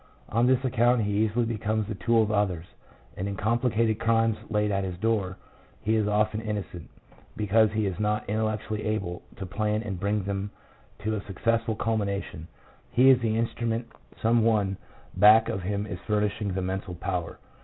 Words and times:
On 0.29 0.47
this 0.47 0.65
account 0.65 1.03
he 1.03 1.11
easily 1.25 1.45
becomes 1.45 1.85
the 1.87 1.93
tool 1.93 2.23
of 2.23 2.31
others, 2.31 2.65
and 3.15 3.27
in 3.27 3.35
complicated 3.35 3.99
crimes 3.99 4.35
laid 4.49 4.71
at 4.71 4.83
his 4.83 4.97
door, 4.97 5.37
he 5.83 5.93
is 5.95 6.07
often 6.07 6.41
innocent, 6.41 6.89
because 7.37 7.71
he 7.73 7.85
is 7.85 7.99
not 7.99 8.27
intellectually 8.27 8.83
able 8.83 9.21
to 9.35 9.45
plan 9.45 9.83
and 9.83 9.99
bring 9.99 10.23
them 10.23 10.49
to 11.03 11.13
a 11.13 11.21
successful 11.21 11.75
culmination; 11.75 12.47
he 12.91 13.11
is 13.11 13.19
the 13.21 13.37
instrument, 13.37 13.89
some 14.19 14.43
one 14.43 14.75
back 15.15 15.49
of 15.49 15.61
him 15.61 15.85
is 15.85 15.99
furnishing 16.07 16.51
the 16.53 16.63
mental 16.63 16.95
power. 16.95 17.37